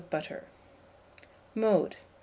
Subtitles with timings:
[0.01, 0.45] of butter.
[1.53, 1.95] Mode.